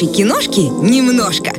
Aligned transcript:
нашей 0.00 0.14
киношки 0.14 0.60
немножко. 0.60 1.52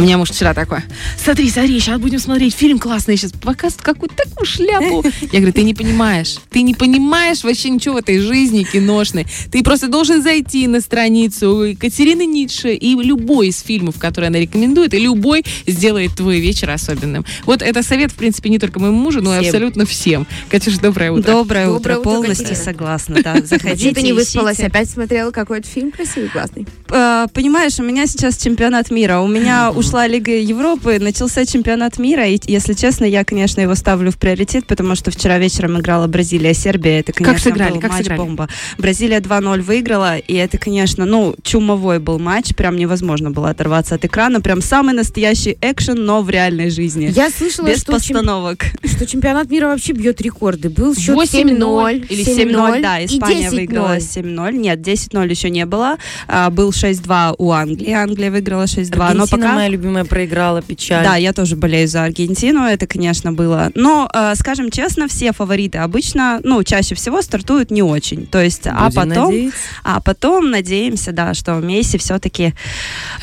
У 0.00 0.02
меня 0.02 0.16
муж 0.16 0.30
вчера 0.30 0.54
такой, 0.54 0.78
смотри, 1.22 1.50
смотри, 1.50 1.78
сейчас 1.78 2.00
будем 2.00 2.20
смотреть 2.20 2.54
фильм 2.54 2.78
классный, 2.78 3.18
сейчас 3.18 3.32
показывают 3.32 3.82
какую-то 3.82 4.16
такую 4.16 4.46
шляпу. 4.46 5.04
Я 5.30 5.40
говорю, 5.40 5.52
ты 5.52 5.62
не 5.62 5.74
понимаешь, 5.74 6.38
ты 6.48 6.62
не 6.62 6.72
понимаешь 6.72 7.44
вообще 7.44 7.68
ничего 7.68 7.96
в 7.96 7.98
этой 7.98 8.18
жизни 8.18 8.62
киношной. 8.62 9.26
Ты 9.52 9.62
просто 9.62 9.88
должен 9.88 10.22
зайти 10.22 10.66
на 10.68 10.80
страницу 10.80 11.64
Екатерины 11.64 12.24
Ницше 12.24 12.72
и 12.72 12.94
любой 12.94 13.48
из 13.48 13.60
фильмов, 13.60 13.98
которые 13.98 14.28
она 14.28 14.38
рекомендует, 14.38 14.94
и 14.94 14.98
любой 14.98 15.44
сделает 15.66 16.16
твой 16.16 16.40
вечер 16.40 16.70
особенным. 16.70 17.26
Вот 17.44 17.60
это 17.60 17.82
совет, 17.82 18.10
в 18.10 18.14
принципе, 18.14 18.48
не 18.48 18.58
только 18.58 18.80
моему 18.80 18.96
мужу, 18.96 19.20
но 19.20 19.38
и 19.38 19.44
абсолютно 19.44 19.84
всем. 19.84 20.26
Катюш, 20.48 20.78
доброе 20.78 21.10
утро. 21.12 21.30
Доброе, 21.30 21.66
Доброе 21.66 21.68
утро, 21.68 21.98
утро, 21.98 22.02
полностью 22.04 22.46
Катерина. 22.46 22.64
согласна, 22.64 23.22
да. 23.22 23.36
Заходите, 23.44 23.92
ты 23.92 24.00
не 24.00 24.14
выспалась? 24.14 24.54
ищите. 24.54 24.68
Опять 24.68 24.88
смотрела 24.88 25.30
какой-то 25.30 25.68
фильм 25.68 25.90
красивый, 25.90 26.30
классный? 26.30 26.66
Э, 26.88 27.26
Понимаешь, 27.34 27.78
у 27.78 27.82
меня 27.82 28.06
сейчас 28.06 28.38
чемпионат 28.38 28.90
мира. 28.90 29.20
У 29.20 29.28
меня 29.28 29.70
ушла 29.90 30.06
Лига 30.06 30.30
Европы, 30.30 30.98
начался 31.00 31.44
чемпионат 31.44 31.98
мира, 31.98 32.24
и, 32.24 32.38
если 32.46 32.74
честно, 32.74 33.04
я, 33.04 33.24
конечно, 33.24 33.60
его 33.60 33.74
ставлю 33.74 34.12
в 34.12 34.18
приоритет, 34.18 34.64
потому 34.68 34.94
что 34.94 35.10
вчера 35.10 35.38
вечером 35.38 35.80
играла 35.80 36.06
Бразилия-Сербия. 36.06 37.00
Это, 37.00 37.12
конечно, 37.12 37.50
сыграли? 37.50 37.72
был 37.72 37.80
Как 37.80 37.90
матч-бомба. 37.90 38.48
Бразилия 38.78 39.18
2-0 39.18 39.62
выиграла, 39.62 40.16
и 40.16 40.34
это, 40.34 40.58
конечно, 40.58 41.06
ну, 41.06 41.34
чумовой 41.42 41.98
был 41.98 42.20
матч, 42.20 42.54
прям 42.54 42.76
невозможно 42.76 43.32
было 43.32 43.50
оторваться 43.50 43.96
от 43.96 44.04
экрана. 44.04 44.40
Прям 44.40 44.62
самый 44.62 44.94
настоящий 44.94 45.58
экшен, 45.60 45.96
но 46.04 46.22
в 46.22 46.30
реальной 46.30 46.70
жизни. 46.70 47.12
Я 47.12 47.28
слышала, 47.28 47.66
Без 47.66 47.80
что, 47.80 47.98
чем- 47.98 48.14
постановок. 48.16 48.66
что 48.84 49.06
чемпионат 49.06 49.50
мира 49.50 49.66
вообще 49.66 49.92
бьет 49.92 50.20
рекорды. 50.20 50.70
Был 50.70 50.94
счет 50.94 51.16
8:0 51.16 52.04
7-0. 52.06 52.06
Или 52.08 52.22
7-0, 52.22 52.80
да, 52.80 53.04
Испания 53.04 53.48
10-0. 53.48 53.56
выиграла 53.56 53.98
7-0. 53.98 54.52
Нет, 54.52 54.78
10-0 54.78 55.28
еще 55.28 55.50
не 55.50 55.66
было. 55.66 55.96
А, 56.28 56.50
был 56.50 56.70
6-2 56.70 57.34
у 57.38 57.50
Англии. 57.50 57.90
Англия 57.90 58.30
выиграла 58.30 58.66
6-2. 58.68 59.14
Но 59.14 59.26
пока... 59.26 59.69
любимая 59.70 60.04
проиграла, 60.04 60.62
печаль. 60.62 61.04
Да, 61.04 61.16
я 61.16 61.32
тоже 61.32 61.56
болею 61.56 61.88
за 61.88 62.04
Аргентину, 62.04 62.64
это, 62.64 62.86
конечно, 62.86 63.32
было. 63.32 63.70
Но, 63.74 64.10
э, 64.12 64.34
скажем 64.36 64.70
честно, 64.70 65.08
все 65.08 65.32
фавориты 65.32 65.78
обычно, 65.78 66.40
ну, 66.42 66.62
чаще 66.64 66.94
всего 66.94 67.22
стартуют 67.22 67.70
не 67.70 67.82
очень. 67.82 68.26
То 68.26 68.42
есть, 68.42 68.66
а 68.66 68.86
Будем 68.86 68.94
потом, 68.94 69.26
надеяться. 69.26 69.58
а 69.84 70.00
потом 70.00 70.50
надеемся, 70.50 71.12
да, 71.12 71.34
что 71.34 71.54
Месси 71.54 71.98
все-таки 71.98 72.54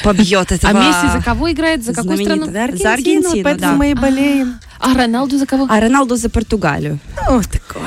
побьет 0.04 0.52
этого. 0.52 0.74
А 0.74 0.74
Месси 0.74 1.18
за 1.18 1.24
кого 1.24 1.52
играет? 1.52 1.84
За 1.84 1.94
какую 1.94 2.18
страну? 2.18 2.46
За 2.46 2.94
Аргентину, 2.94 3.44
поэтому 3.44 3.60
да. 3.60 3.74
мы 3.74 3.92
и 3.92 3.94
болеем. 3.94 4.60
А 4.80 4.94
Роналду 4.94 5.38
за 5.38 5.46
кого? 5.46 5.68
А 5.70 5.80
Роналду 5.80 6.16
за 6.16 6.30
Португалию. 6.30 7.00
Ну, 7.28 7.42
такое. 7.42 7.84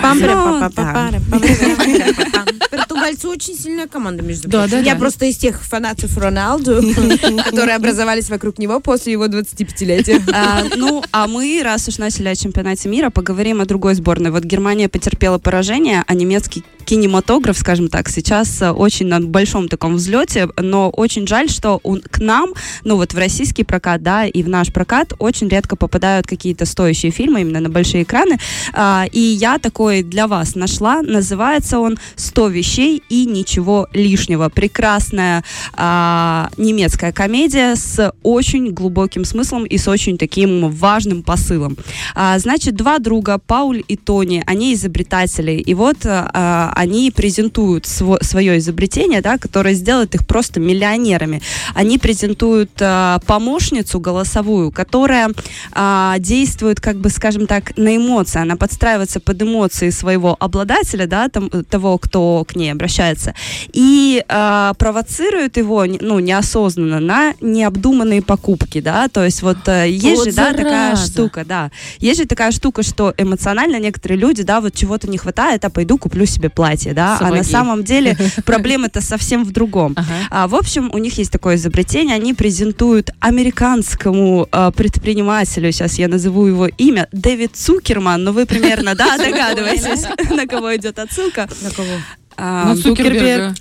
Португальцы 3.01 3.29
очень 3.29 3.57
сильная 3.57 3.87
команда, 3.87 4.23
между 4.23 4.49
Да, 4.49 4.61
прочим. 4.63 4.79
да, 4.79 4.79
Я 4.87 4.95
да. 4.95 5.01
просто 5.01 5.27
из 5.27 5.37
тех 5.37 5.63
фанатов 5.63 6.17
Роналду, 6.17 6.83
которые 7.45 7.77
образовались 7.77 8.29
вокруг 8.31 8.59
него 8.59 8.81
после 8.81 9.13
его 9.13 9.27
25-летия. 9.27 10.21
А, 10.33 10.63
ну, 10.77 11.03
а 11.13 11.27
мы, 11.27 11.61
раз 11.63 11.89
уж 11.89 11.99
начали 11.99 12.29
о 12.29 12.35
чемпионате 12.37 12.89
мира, 12.89 13.11
поговорим 13.11 13.61
о 13.61 13.67
другой 13.67 13.95
сборной. 13.95 14.31
Вот 14.31 14.45
Германия 14.45 14.89
потерпела 14.89 15.39
поражение, 15.39 16.05
а 16.07 16.15
немецкий 16.15 16.65
кинематограф, 16.85 17.59
скажем 17.59 17.89
так, 17.89 18.09
сейчас 18.09 18.61
э, 18.63 18.71
очень 18.71 19.07
на 19.07 19.21
большом 19.21 19.69
таком 19.69 19.97
взлете, 19.97 20.49
но 20.57 20.91
очень 20.91 21.27
жаль, 21.27 21.49
что 21.49 21.79
он, 21.83 22.01
к 22.01 22.19
нам, 22.19 22.53
ну 22.85 22.97
вот 22.97 23.13
в 23.13 23.19
российский 23.19 23.65
прокат, 23.65 24.03
да, 24.03 24.25
и 24.27 24.43
в 24.43 24.49
наш 24.49 24.73
прокат 24.73 25.13
очень 25.19 25.49
редко 25.49 25.77
попадают 25.77 26.27
какие-то 26.27 26.65
стоящие 26.67 27.13
фильмы 27.13 27.43
именно 27.43 27.61
на 27.61 27.69
большие 27.69 28.03
экраны. 28.03 28.39
А, 28.73 29.05
и 29.13 29.21
я 29.21 29.59
такой 29.59 30.03
для 30.03 30.27
вас 30.27 30.55
нашла, 30.55 31.03
называется 31.03 31.79
он 31.79 31.99
«100 32.17 32.51
вещей 32.51 32.90
и 32.97 33.25
ничего 33.27 33.89
лишнего». 33.93 34.49
Прекрасная 34.49 35.45
а, 35.75 36.51
немецкая 36.57 37.13
комедия 37.13 37.77
с 37.77 38.13
очень 38.23 38.73
глубоким 38.73 39.25
смыслом 39.25 39.65
и 39.65 39.79
с 39.79 39.89
очень 39.89 40.19
таким 40.19 40.71
важным 40.71 41.23
посылом. 41.23 41.77
А, 42.15 42.39
значит, 42.39 42.75
два 42.75 42.99
друга, 42.99 43.39
Пауль 43.39 43.83
и 43.89 43.97
Тони, 43.97 44.43
они 44.47 44.75
изобретатели, 44.75 45.53
и 45.53 45.75
вот 45.75 45.99
а, 46.05 46.73
они 46.75 47.11
презентуют 47.11 47.85
сво- 47.85 48.23
свое 48.23 48.59
изобретение, 48.59 49.21
да, 49.21 49.39
которое 49.39 49.75
сделает 49.75 50.15
их 50.15 50.27
просто 50.27 50.61
миллионерами. 50.61 51.43
Они 51.75 51.99
презентуют 51.99 52.71
а, 52.81 53.21
помощницу 53.27 54.01
голосовую, 54.01 54.71
которая 54.73 55.31
а, 55.73 56.17
действует, 56.19 56.81
как 56.81 56.97
бы, 56.97 57.11
скажем 57.11 57.47
так, 57.47 57.77
на 57.77 57.97
эмоции. 57.97 58.41
Она 58.41 58.57
подстраивается 58.57 59.21
под 59.21 59.43
эмоции 59.43 59.91
своего 59.91 60.37
обладателя, 60.39 61.07
да, 61.07 61.29
там, 61.29 61.51
того, 61.51 61.99
кто 61.99 62.45
к 62.47 62.57
ней 62.57 62.73
обращается, 62.81 63.35
и 63.73 64.25
а, 64.29 64.73
провоцирует 64.75 65.59
его, 65.59 65.85
ну, 65.85 66.19
неосознанно 66.19 66.99
на 66.99 67.35
необдуманные 67.41 68.23
покупки, 68.23 68.81
да, 68.81 69.09
то 69.09 69.23
есть 69.23 69.43
вот 69.43 69.59
э, 69.67 69.91
есть 69.91 70.17
Вот 70.17 70.29
же, 70.29 70.33
да, 70.33 70.53
такая 70.53 70.97
штука, 70.97 71.45
да, 71.45 71.71
есть 71.99 72.21
же 72.21 72.27
такая 72.27 72.53
штука, 72.53 72.83
что 72.83 73.13
эмоционально 73.19 73.79
некоторые 73.79 74.19
люди, 74.19 74.43
да, 74.43 74.61
вот 74.63 74.75
чего-то 74.75 75.11
не 75.11 75.19
хватает, 75.19 75.65
а 75.65 75.71
пойду 75.71 75.99
куплю 75.99 76.25
себе 76.25 76.49
платье, 76.49 76.95
да, 76.95 77.19
а 77.19 77.25
на 77.25 77.29
Сапоги. 77.29 77.51
самом 77.51 77.85
деле 77.85 78.17
проблема-то 78.47 79.03
совсем 79.03 79.45
в 79.45 79.53
другом. 79.53 79.95
Ага. 79.97 80.07
А, 80.31 80.49
в 80.49 80.55
общем, 80.55 80.91
у 80.93 80.99
них 80.99 81.19
есть 81.19 81.31
такое 81.31 81.57
изобретение, 81.57 82.17
они 82.17 82.33
презентуют 82.33 83.11
американскому 83.21 84.49
а, 84.51 84.71
предпринимателю, 84.71 85.71
сейчас 85.73 85.99
я 85.99 86.09
назову 86.09 86.47
его 86.47 86.67
имя, 86.67 87.09
Дэвид 87.13 87.57
Цукерман, 87.57 88.25
ну 88.25 88.33
вы 88.33 88.47
примерно, 88.47 88.95
да, 88.95 89.19
догадываетесь, 89.19 90.07
на 90.31 90.47
кого 90.47 90.75
идет 90.77 90.99
отсылка. 90.99 91.47
На 91.63 91.71
кого? 91.71 91.91
А, 92.43 92.65
На 92.65 92.77
Цукерберга. 92.77 93.55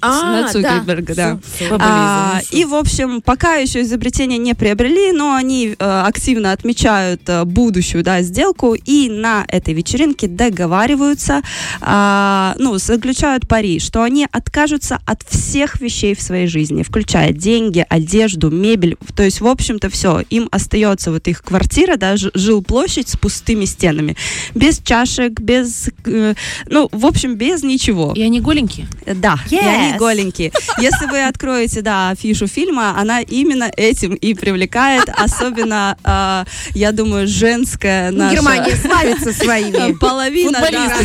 на 0.43 0.47
Цукерберга, 0.47 1.15
да. 1.15 1.39
А, 1.79 2.39
и, 2.51 2.63
в 2.63 2.73
общем, 2.73 3.21
пока 3.21 3.55
еще 3.55 3.81
изобретение 3.81 4.37
не 4.37 4.53
приобрели, 4.53 5.11
но 5.11 5.33
они 5.35 5.75
э, 5.77 6.03
активно 6.05 6.53
отмечают 6.53 7.21
э, 7.27 7.43
будущую 7.43 8.05
да, 8.05 8.21
сделку 8.21 8.73
и 8.73 9.09
на 9.09 9.43
этой 9.49 9.73
вечеринке 9.73 10.27
договариваются, 10.27 11.41
а, 11.81 12.55
ну, 12.57 12.77
заключают 12.77 13.49
пари, 13.49 13.79
что 13.79 14.01
они 14.01 14.25
откажутся 14.31 14.99
от 15.05 15.23
всех 15.23 15.81
вещей 15.81 16.15
в 16.15 16.21
своей 16.21 16.47
жизни, 16.47 16.83
включая 16.83 17.33
деньги, 17.33 17.85
одежду, 17.89 18.49
мебель. 18.49 18.95
То 19.13 19.23
есть, 19.23 19.41
в 19.41 19.47
общем-то, 19.47 19.89
все. 19.89 20.23
Им 20.29 20.47
остается 20.51 21.11
вот 21.11 21.27
их 21.27 21.43
квартира, 21.43 21.97
да, 21.97 22.15
жилплощадь 22.15 23.09
с 23.09 23.17
пустыми 23.17 23.65
стенами. 23.65 24.15
Без 24.55 24.79
чашек, 24.79 25.41
без... 25.41 25.89
э, 26.05 26.33
ну, 26.67 26.87
в 26.93 27.05
общем, 27.05 27.35
без 27.35 27.61
ничего. 27.61 28.13
И 28.15 28.21
они 28.21 28.39
голенькие? 28.39 28.68
Да, 29.05 29.37
и 29.49 29.57
они 29.57 29.93
Yes. 29.93 29.97
голенькие. 29.97 30.51
Если 30.77 31.05
вы 31.05 31.25
откроете, 31.25 31.81
да, 31.81 32.09
афишу 32.11 32.47
фильма, 32.47 32.95
она 32.99 33.21
именно 33.21 33.71
этим 33.75 34.13
и 34.13 34.33
привлекает, 34.33 35.09
особенно, 35.09 35.97
а, 36.03 36.45
я 36.73 36.91
думаю, 36.91 37.27
женская 37.27 38.11
наша 38.11 38.35
Германия 38.35 38.75
славится 38.75 39.33
своими 39.33 39.93
половина, 39.93 40.59
да. 40.71 40.95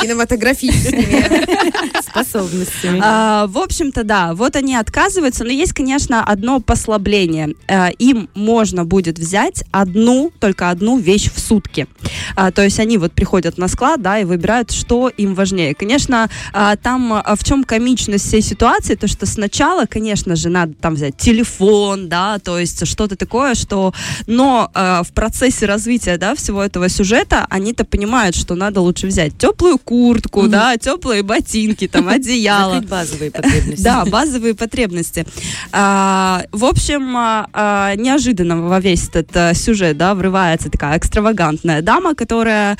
Кинематографическими 0.00 2.00
способностями. 2.02 3.00
А, 3.02 3.46
в 3.46 3.58
общем-то, 3.58 4.04
да, 4.04 4.34
вот 4.34 4.56
они 4.56 4.74
отказываются, 4.74 5.44
но 5.44 5.50
есть, 5.50 5.72
конечно, 5.72 6.24
одно 6.24 6.60
послабление. 6.60 7.54
А, 7.68 7.88
им 7.98 8.28
можно 8.34 8.84
будет 8.84 9.18
взять 9.18 9.64
одну, 9.70 10.32
только 10.38 10.70
одну 10.70 10.98
вещь 10.98 11.30
в 11.32 11.40
сутки. 11.40 11.86
А, 12.36 12.50
то 12.50 12.62
есть 12.62 12.80
они 12.80 12.98
вот 12.98 13.12
приходят 13.12 13.58
на 13.58 13.68
склад, 13.68 14.02
да, 14.02 14.18
и 14.18 14.24
выбирают, 14.24 14.70
что 14.70 15.08
им 15.08 15.34
важнее. 15.34 15.74
Конечно, 15.74 16.28
а, 16.52 16.76
там 16.76 17.22
в 17.36 17.44
чем 17.44 17.64
комичность 17.64 18.26
всей 18.26 18.42
ситуации, 18.42 18.94
то 18.94 19.08
что 19.08 19.26
сначала, 19.26 19.86
конечно 19.86 20.36
же, 20.36 20.48
надо 20.48 20.74
там 20.74 20.94
взять 20.94 21.16
телефон, 21.16 22.08
да, 22.08 22.38
то 22.38 22.58
есть 22.58 22.86
что-то 22.86 23.16
такое, 23.16 23.54
что, 23.54 23.92
но 24.26 24.70
в 24.74 25.08
процессе 25.14 25.66
развития, 25.66 26.16
да, 26.16 26.34
всего 26.34 26.62
этого 26.62 26.88
сюжета 26.88 27.46
они-то 27.50 27.84
понимают, 27.84 28.36
что 28.36 28.54
надо 28.54 28.80
лучше 28.80 29.06
взять 29.06 29.36
теплую 29.36 29.78
куртку, 29.90 30.46
да, 30.46 30.76
теплые 30.76 31.24
ботинки, 31.24 31.88
там, 31.88 32.08
одеяло. 32.08 32.74
Закрыть 32.74 32.90
базовые 32.90 33.30
потребности. 33.32 33.82
Да, 33.82 34.04
базовые 34.04 34.54
потребности. 34.54 35.26
А, 35.72 36.44
в 36.52 36.64
общем, 36.64 37.16
а, 37.16 37.48
а, 37.52 37.96
неожиданно 37.96 38.62
во 38.62 38.78
весь 38.78 39.08
этот 39.08 39.36
а, 39.36 39.52
сюжет, 39.52 39.96
да, 39.96 40.14
врывается 40.14 40.70
такая 40.70 40.96
экстравагантная 40.96 41.82
дама, 41.82 42.14
которая 42.14 42.78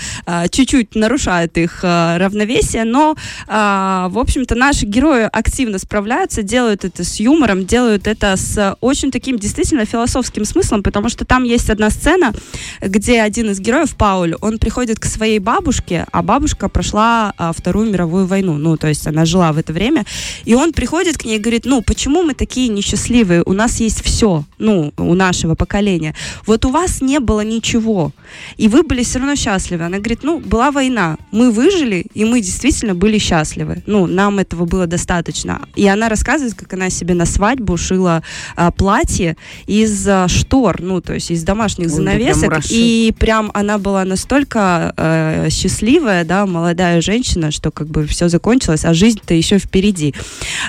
чуть-чуть 0.50 0.94
нарушает 0.94 1.58
их 1.58 1.80
а, 1.82 2.16
равновесие, 2.18 2.84
но, 2.84 3.16
в 3.48 4.18
общем-то, 4.18 4.54
наши 4.54 4.86
герои 4.86 5.28
активно 5.32 5.78
справляются, 5.78 6.44
делают 6.44 6.84
это 6.84 7.02
с 7.02 7.18
юмором, 7.18 7.66
делают 7.66 8.06
это 8.06 8.36
с 8.36 8.76
очень 8.80 9.10
таким 9.10 9.36
действительно 9.36 9.84
философским 9.84 10.44
смыслом, 10.44 10.84
потому 10.84 11.08
что 11.08 11.24
там 11.24 11.42
есть 11.42 11.70
одна 11.70 11.90
сцена, 11.90 12.32
где 12.80 13.20
один 13.20 13.50
из 13.50 13.58
героев, 13.58 13.96
Пауль, 13.96 14.36
он 14.40 14.58
приходит 14.58 15.00
к 15.00 15.06
своей 15.06 15.40
бабушке, 15.40 16.06
а 16.12 16.22
бабушка 16.22 16.68
прошла 16.68 16.99
а, 17.00 17.52
Вторую 17.52 17.90
мировую 17.90 18.26
войну, 18.26 18.54
ну, 18.54 18.76
то 18.76 18.88
есть 18.88 19.06
она 19.06 19.24
жила 19.24 19.52
в 19.52 19.58
это 19.58 19.72
время. 19.72 20.04
И 20.44 20.54
он 20.54 20.72
приходит 20.72 21.18
к 21.18 21.24
ней 21.24 21.36
и 21.36 21.40
говорит, 21.40 21.64
ну, 21.64 21.82
почему 21.82 22.22
мы 22.22 22.34
такие 22.34 22.68
несчастливые? 22.68 23.42
У 23.44 23.52
нас 23.52 23.80
есть 23.80 24.02
все, 24.02 24.44
ну, 24.58 24.92
у 24.96 25.14
нашего 25.14 25.54
поколения. 25.54 26.14
Вот 26.46 26.64
у 26.64 26.70
вас 26.70 27.00
не 27.00 27.20
было 27.20 27.42
ничего, 27.42 28.12
и 28.56 28.68
вы 28.68 28.82
были 28.82 29.02
все 29.02 29.18
равно 29.18 29.36
счастливы. 29.36 29.84
Она 29.84 29.98
говорит, 29.98 30.20
ну, 30.22 30.38
была 30.38 30.70
война, 30.70 31.16
мы 31.32 31.50
выжили, 31.50 32.06
и 32.14 32.24
мы 32.24 32.40
действительно 32.40 32.94
были 32.94 33.18
счастливы. 33.18 33.82
Ну, 33.86 34.06
нам 34.06 34.38
этого 34.38 34.64
было 34.64 34.86
достаточно. 34.86 35.60
И 35.76 35.86
она 35.86 36.08
рассказывает, 36.08 36.54
как 36.54 36.72
она 36.72 36.90
себе 36.90 37.14
на 37.14 37.26
свадьбу 37.26 37.76
шила 37.76 38.22
а, 38.56 38.70
платье 38.70 39.36
из 39.66 40.06
а, 40.08 40.28
штор, 40.28 40.80
ну, 40.80 41.00
то 41.00 41.14
есть 41.14 41.30
из 41.30 41.42
домашних 41.42 41.86
Ой, 41.86 41.92
занавесок. 41.92 42.60
И 42.70 43.14
прям 43.18 43.50
она 43.54 43.78
была 43.78 44.04
настолько 44.04 44.92
э, 44.96 45.48
счастливая, 45.50 46.24
да, 46.24 46.46
молодая 46.46 46.89
женщина, 47.00 47.50
что 47.50 47.70
как 47.70 47.88
бы 47.88 48.06
все 48.06 48.28
закончилось, 48.28 48.84
а 48.84 48.94
жизнь-то 48.94 49.34
еще 49.34 49.58
впереди. 49.58 50.14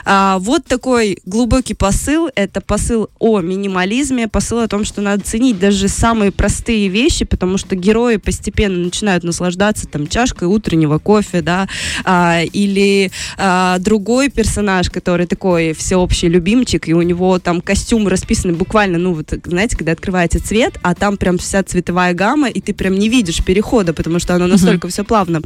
А, 0.06 0.38
вот 0.40 0.66
такой 0.66 1.18
глубокий 1.26 1.74
посыл. 1.74 2.30
Это 2.36 2.62
посыл 2.62 3.10
о 3.20 3.40
минимализме, 3.42 4.28
посыл 4.28 4.60
о 4.60 4.68
том, 4.68 4.86
что 4.86 5.02
надо 5.02 5.24
ценить 5.24 5.60
даже 5.60 5.88
самые 5.88 6.32
простые 6.32 6.88
вещи, 6.88 7.26
потому 7.26 7.58
что 7.58 7.76
герои 7.76 8.18
постепенно 8.18 8.78
начинают 8.78 9.24
наслаждаться 9.24 9.88
там 9.88 10.08
чашкой 10.08 10.48
утреннего 10.48 11.00
кофе, 11.00 11.42
да, 11.42 11.68
а, 12.04 12.42
или 12.44 13.12
а, 13.38 13.80
другой 13.80 14.30
персонаж, 14.30 14.90
который 14.90 15.26
такой 15.26 15.74
всеобщий 15.74 16.28
любимчик, 16.28 16.88
и 16.88 16.94
у 16.94 17.02
него 17.02 17.40
там 17.40 17.62
костюм 17.62 18.08
расписан 18.08 18.56
буквально, 18.56 18.98
ну 18.98 19.14
вот, 19.14 19.34
знаете, 19.46 19.78
когда 19.78 19.92
открываете 19.94 20.40
цвет, 20.40 20.80
а 20.82 20.96
там 20.96 21.18
прям 21.18 21.38
вся 21.38 21.64
цветовая 21.64 22.14
гамма, 22.14 22.50
и 22.50 22.62
ты 22.62 22.74
прям 22.74 22.98
не 22.98 23.10
видишь 23.10 23.44
перехода, 23.44 23.94
потому 23.94 24.20
что 24.20 24.36
оно 24.36 24.48
настолько 24.48 24.88
все 24.88 25.04
плавно. 25.04 25.42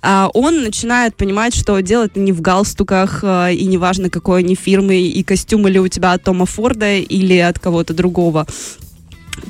А, 0.00 0.30
он 0.34 0.62
начинает 0.62 1.14
понимать, 1.16 1.54
что 1.54 1.80
делать 1.80 2.16
не 2.16 2.32
в 2.32 2.40
галстуках, 2.40 3.20
а, 3.22 3.50
и 3.50 3.64
неважно, 3.64 4.10
какой 4.10 4.40
они 4.40 4.54
фирмы, 4.54 4.96
и 4.96 5.22
костюм 5.22 5.68
или 5.68 5.78
у 5.78 5.88
тебя 5.88 6.12
от 6.12 6.24
Тома 6.24 6.46
Форда, 6.46 6.94
или 6.94 7.36
от 7.38 7.58
кого-то 7.58 7.94
другого. 7.94 8.46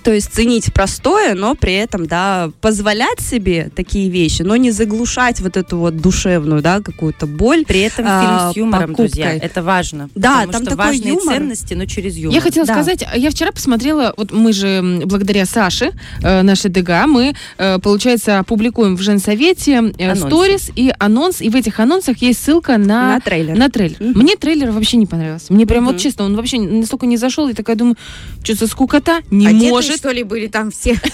То 0.05 0.13
есть 0.13 0.33
ценить 0.33 0.73
простое, 0.73 1.35
но 1.35 1.55
при 1.55 1.75
этом, 1.75 2.07
да, 2.07 2.51
позволять 2.61 3.21
себе 3.21 3.71
такие 3.75 4.09
вещи, 4.09 4.43
но 4.43 4.57
не 4.57 4.71
заглушать 4.71 5.41
вот 5.41 5.57
эту 5.57 5.79
вот 5.79 5.97
душевную, 5.99 6.63
да, 6.63 6.81
какую-то 6.81 7.27
боль. 7.27 7.65
При 7.67 7.81
этом 7.81 8.05
а, 8.09 8.21
фильм 8.21 8.53
с 8.53 8.57
юмором, 8.57 8.95
друзья. 8.95 9.27
покупкой. 9.27 9.49
Это 9.49 9.63
важно. 9.63 10.09
Да, 10.15 10.43
потому 10.47 10.53
там 10.53 10.63
что 10.63 10.71
такой 10.71 10.87
важные 10.87 11.09
юмор. 11.15 11.35
ценности, 11.37 11.75
но 11.75 11.87
через 11.87 12.17
юмор. 12.17 12.35
Я 12.35 12.41
хотела 12.41 12.67
Да. 12.67 12.75
сказать, 12.75 13.05
я 13.15 13.31
вчера 13.31 13.53
посмотрела, 13.53 14.15
вот 14.17 14.33
мы 14.33 14.53
же 14.53 15.03
благодаря 15.05 15.45
Саше, 15.47 15.93
э, 16.23 16.43
нашей 16.43 16.71
ДГА, 16.71 17.07
мы, 17.07 17.35
э, 17.59 17.79
получается, 17.79 18.43
публикуем 18.47 18.97
в 18.97 19.03
Женсовете 19.03 19.93
э, 19.99 20.15
сторис 20.17 20.71
и 20.75 20.93
анонс, 20.99 21.41
и 21.41 21.49
в 21.49 21.57
этих 21.57 21.79
анонсах 21.81 22.19
есть 22.23 22.43
ссылка 22.43 22.79
на, 22.79 23.15
На 23.15 23.21
трейлер. 23.21 23.57
на 23.57 23.69
трейлер. 23.69 23.97
Мгм. 24.01 24.21
Мне 24.21 24.37
трейлер 24.37 24.71
вообще 24.71 24.97
не 24.97 25.07
понравился. 25.07 25.53
Мне 25.53 25.67
прям 25.67 25.85
Мгм. 25.85 25.93
вот 25.93 26.01
честно, 26.01 26.25
он 26.25 26.37
вообще 26.37 26.59
настолько 26.61 27.07
не 27.07 27.17
зашел, 27.17 27.49
и 27.49 27.53
такая 27.55 27.77
думаю, 27.77 27.97
что 28.43 28.55
за 28.55 28.67
скукота, 28.67 29.21
не 29.31 29.47
Одетые, 29.47 29.71
может. 29.71 29.82
Что 29.83 30.11
ли, 30.11 30.23
были 30.23 30.47
там 30.47 30.71
все? 30.71 30.99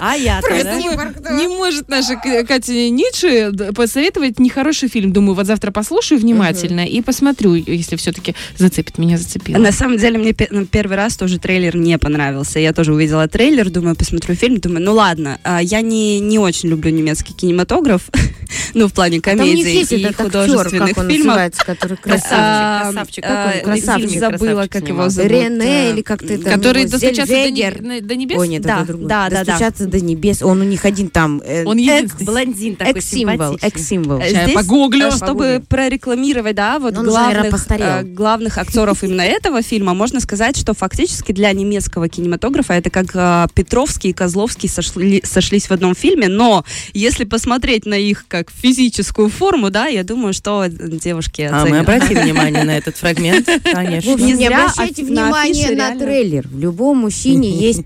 А 0.00 0.14
я 0.16 0.40
не 0.40 1.46
может 1.48 1.88
наша 1.88 2.16
Катя 2.16 2.72
Ницше 2.72 3.52
посоветовать 3.74 4.38
нехороший 4.38 4.88
фильм. 4.88 5.12
Думаю, 5.12 5.34
вот 5.34 5.46
завтра 5.46 5.70
послушаю 5.70 6.20
внимательно 6.20 6.86
и 6.86 7.00
посмотрю, 7.02 7.54
если 7.54 7.96
все-таки 7.96 8.34
зацепит 8.56 8.98
меня, 8.98 9.18
зацепило. 9.18 9.58
На 9.58 9.72
самом 9.72 9.98
деле 9.98 10.18
мне 10.18 10.34
ну, 10.50 10.66
первый 10.66 10.96
раз 10.96 11.16
тоже 11.16 11.38
трейлер 11.38 11.76
не 11.76 11.98
понравился. 11.98 12.58
Я 12.58 12.72
тоже 12.72 12.94
увидела 12.94 13.28
трейлер, 13.28 13.70
думаю, 13.70 13.94
посмотрю 13.94 14.34
фильм, 14.34 14.58
думаю, 14.58 14.82
ну 14.82 14.94
ладно, 14.94 15.38
а, 15.44 15.60
я 15.62 15.80
не, 15.82 16.18
не 16.20 16.38
очень 16.38 16.70
люблю 16.70 16.90
немецкий 16.90 17.34
кинематограф, 17.34 18.08
ну 18.74 18.88
в 18.88 18.92
плане 18.92 19.20
Там 19.20 19.36
них 19.36 19.64
комедий 19.64 19.96
и 19.96 20.02
этот 20.02 20.16
художественных 20.16 20.88
как 20.90 20.98
он 20.98 21.08
фильмов. 21.10 21.26
называется, 21.26 21.64
который 21.64 21.96
красавчик. 21.96 22.32
А, 22.32 22.82
красавчик. 22.84 23.24
а, 23.26 23.52
Как 23.52 23.66
он? 23.66 23.72
Красавчик, 23.72 24.18
забыла, 24.18 24.66
как 24.66 24.88
его 24.88 25.08
зовут. 25.08 25.30
Рене 25.30 25.88
э, 25.88 25.92
или 25.92 26.02
как-то 26.02 26.32
это 26.32 26.44
Который 26.50 26.82
его, 26.82 26.89
достучаться 26.90 27.32
до, 27.32 27.38
Зельвегер. 27.44 27.82
не- 27.82 28.00
до 28.00 28.16
небес? 28.16 28.38
Ой, 28.38 28.48
нет, 28.48 28.62
Да, 28.62 28.82
это 28.82 28.94
да, 28.94 29.28
да, 29.28 29.30
да. 29.30 29.44
Достучаться 29.44 29.86
до 29.86 30.00
небес. 30.00 30.42
Он 30.42 30.60
у 30.60 30.64
них 30.64 30.84
один 30.84 31.08
там. 31.08 31.40
э, 31.44 31.64
Он 31.64 31.76
единственный. 31.76 32.26
Блондин 32.26 32.76
такой 32.76 32.92
Экс-символ. 32.94 33.58
Экс-символ. 33.60 34.20
Здесь, 34.22 34.54
погуглю. 34.54 35.06
э, 35.08 35.10
чтобы 35.10 35.62
прорекламировать, 35.68 36.54
да, 36.56 36.78
вот 36.78 36.94
Но 36.94 37.02
главных, 37.02 37.70
э, 37.70 38.02
главных 38.04 38.58
актеров 38.58 39.02
именно 39.04 39.22
этого 39.22 39.62
фильма, 39.62 39.94
можно 39.94 40.20
сказать, 40.20 40.56
что 40.56 40.74
фактически 40.74 41.32
для 41.32 41.52
немецкого 41.52 42.08
кинематографа 42.08 42.74
это 42.74 42.90
как 42.90 43.06
э, 43.14 43.46
Петровский 43.54 44.10
и 44.10 44.12
Козловский 44.12 44.68
сошли- 44.68 45.22
сошлись 45.24 45.66
в 45.68 45.72
одном 45.72 45.94
фильме, 45.94 46.28
но 46.28 46.64
если 46.94 47.24
посмотреть 47.24 47.86
на 47.86 47.94
их 47.94 48.24
как 48.28 48.50
физическую 48.50 49.28
форму, 49.28 49.70
да, 49.70 49.86
я 49.86 50.04
думаю, 50.04 50.32
что 50.32 50.66
девушки 50.68 51.42
А 51.42 51.52
мы 51.52 51.62
оценят. 51.62 51.80
обратим 51.82 52.18
внимание 52.20 52.64
на 52.70 52.76
этот 52.76 52.96
фрагмент, 52.96 53.48
конечно. 53.72 54.14
Не 54.16 54.34
зря 54.34 54.64
обращайте 54.64 55.02
аф- 55.02 55.10
на 55.10 55.96
трейлер. 55.98 56.46
В 56.48 56.58
любом 56.58 56.79
мужчине 56.94 57.50
есть 57.68 57.84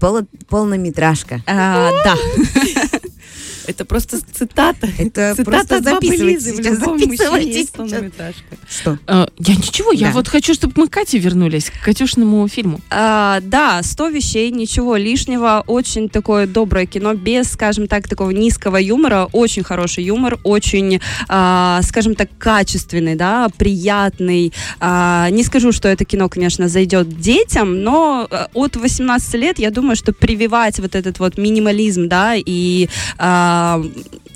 полнометражка. 0.48 1.42
А, 1.46 1.90
да. 2.04 2.14
Это 3.66 3.84
просто 3.84 4.18
цитата. 4.32 4.88
Это 4.98 5.34
Цитата 5.36 5.44
просто 5.44 5.78
сейчас, 5.78 5.84
записывайте 5.84 6.40
сейчас. 6.40 6.78
Что? 8.68 8.98
Э, 9.06 9.26
Я 9.38 9.54
ничего, 9.54 9.92
я 9.92 10.08
Да. 10.08 10.12
вот 10.12 10.28
хочу, 10.28 10.54
чтобы 10.54 10.74
мы 10.76 10.88
к 10.88 10.92
Кате 10.92 11.18
вернулись, 11.18 11.70
к 11.70 11.84
Катюшному 11.84 12.46
фильму. 12.48 12.80
А, 12.90 13.40
да, 13.40 13.82
100 13.82 14.08
вещей, 14.08 14.50
ничего 14.50 14.96
лишнего, 14.96 15.64
очень 15.66 16.08
такое 16.08 16.46
доброе 16.46 16.86
кино, 16.86 17.14
без, 17.14 17.50
скажем 17.50 17.86
так, 17.88 18.08
такого 18.08 18.30
низкого 18.30 18.76
юмора, 18.76 19.28
очень 19.32 19.62
хороший 19.62 20.04
юмор, 20.04 20.38
очень, 20.44 21.00
а, 21.28 21.80
скажем 21.82 22.14
так, 22.14 22.28
качественный, 22.38 23.14
да, 23.14 23.48
приятный. 23.56 24.52
А, 24.80 25.28
не 25.30 25.42
скажу, 25.44 25.72
что 25.72 25.88
это 25.88 26.04
кино, 26.04 26.28
конечно, 26.28 26.68
зайдет 26.68 27.20
детям, 27.20 27.82
но 27.82 28.26
э, 28.30 28.46
от 28.54 28.76
18 28.76 29.34
лет, 29.34 29.58
я 29.58 29.70
думаю, 29.70 29.96
что 29.96 30.12
прививать 30.12 30.78
вот 30.78 30.94
этот 30.94 31.18
вот 31.18 31.38
минимализм, 31.38 32.08
да, 32.08 32.34
и 32.36 32.88
а, 33.18 33.53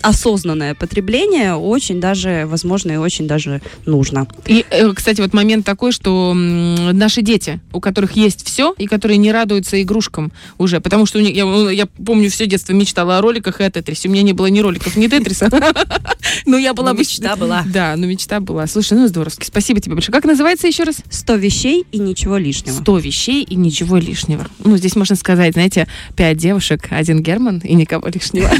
осознанное 0.00 0.74
потребление 0.74 1.54
очень 1.54 2.00
даже 2.00 2.44
возможно 2.46 2.92
и 2.92 2.96
очень 2.96 3.26
даже 3.26 3.60
нужно. 3.86 4.26
И, 4.46 4.64
э, 4.70 4.92
кстати, 4.92 5.20
вот 5.20 5.32
момент 5.34 5.66
такой, 5.66 5.92
что 5.92 6.32
наши 6.34 7.22
дети, 7.22 7.60
у 7.72 7.80
которых 7.80 8.12
есть 8.12 8.46
все, 8.46 8.74
и 8.78 8.86
которые 8.86 9.16
не 9.16 9.32
радуются 9.32 9.80
игрушкам 9.82 10.32
уже, 10.56 10.80
потому 10.80 11.06
что 11.06 11.18
у 11.18 11.20
них, 11.20 11.34
я, 11.34 11.44
ну, 11.44 11.68
я 11.68 11.86
помню, 11.86 12.30
все 12.30 12.46
детство 12.46 12.72
мечтала 12.72 13.18
о 13.18 13.20
роликах 13.20 13.60
и 13.60 13.64
о 13.64 13.70
Тетрисе. 13.70 14.08
У 14.08 14.12
меня 14.12 14.22
не 14.22 14.32
было 14.32 14.46
ни 14.46 14.60
роликов, 14.60 14.96
ни 14.96 15.08
Тетриса. 15.08 15.50
Но 16.46 16.56
я 16.56 16.74
была 16.74 16.92
бы... 16.92 17.00
мечта 17.00 17.36
была. 17.36 17.64
Да, 17.66 17.94
но 17.96 18.06
мечта 18.06 18.40
была. 18.40 18.66
Слушай, 18.66 18.98
ну 18.98 19.08
здоровски. 19.08 19.44
Спасибо 19.44 19.80
тебе 19.80 19.94
большое. 19.94 20.12
Как 20.12 20.24
называется 20.24 20.66
еще 20.66 20.84
раз? 20.84 20.96
100 21.10 21.34
вещей 21.36 21.86
и 21.90 21.98
ничего 21.98 22.36
лишнего. 22.36 22.74
100 22.80 22.98
вещей 22.98 23.42
и 23.42 23.56
ничего 23.56 23.96
лишнего. 23.96 24.46
Ну, 24.64 24.76
здесь 24.76 24.96
можно 24.96 25.16
сказать, 25.16 25.54
знаете, 25.54 25.86
пять 26.16 26.36
девушек, 26.36 26.88
один 26.90 27.22
Герман 27.22 27.58
и 27.58 27.74
никого 27.74 28.08
лишнего. 28.08 28.50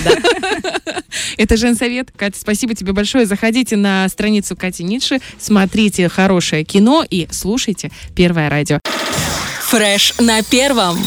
Это 1.37 1.57
Женсовет. 1.57 2.11
Катя, 2.17 2.39
спасибо 2.39 2.75
тебе 2.75 2.93
большое. 2.93 3.27
Заходите 3.27 3.77
на 3.77 4.09
страницу 4.09 4.57
Кати 4.57 4.85
Ницше, 4.85 5.21
смотрите 5.39 6.09
хорошее 6.09 6.65
кино 6.65 7.05
и 7.09 7.29
слушайте 7.31 7.91
Первое 8.15 8.49
радио. 8.49 8.81
Фреш 9.63 10.15
на 10.19 10.43
первом. 10.43 10.99